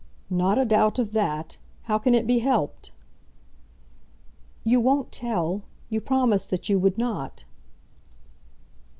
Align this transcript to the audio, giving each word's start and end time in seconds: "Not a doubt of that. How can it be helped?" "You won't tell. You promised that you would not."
"Not 0.31 0.57
a 0.57 0.65
doubt 0.65 0.97
of 0.97 1.11
that. 1.13 1.57
How 1.83 1.99
can 1.99 2.15
it 2.15 2.25
be 2.25 2.39
helped?" 2.39 2.91
"You 4.63 4.79
won't 4.79 5.11
tell. 5.11 5.61
You 5.91 6.01
promised 6.01 6.49
that 6.49 6.67
you 6.69 6.79
would 6.79 6.97
not." 6.97 7.45